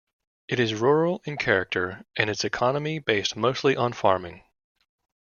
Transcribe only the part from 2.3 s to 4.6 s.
economy based mostly on farming.